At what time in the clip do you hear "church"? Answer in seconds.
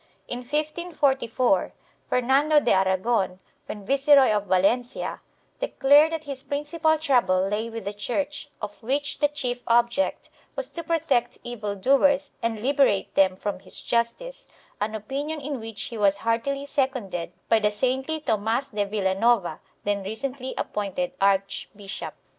7.93-8.49